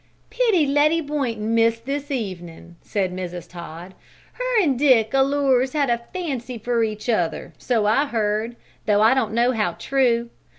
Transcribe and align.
"Pity 0.31 0.65
Letty 0.65 0.99
Boynton 0.99 1.53
missed 1.53 1.85
this 1.85 2.09
evenin'," 2.09 2.75
said 2.81 3.13
Mrs. 3.15 3.47
Todd. 3.47 3.93
"Her 4.33 4.59
an' 4.59 4.75
Dick 4.75 5.13
allers 5.13 5.73
had 5.73 5.91
a 5.91 6.01
fancy 6.11 6.57
for 6.57 6.83
each 6.83 7.07
other, 7.07 7.53
so 7.59 7.85
I've 7.85 8.09
heard, 8.09 8.55
though 8.87 9.03
I 9.03 9.13
don't 9.13 9.33
know 9.33 9.51
how 9.51 9.73
true. 9.73 10.31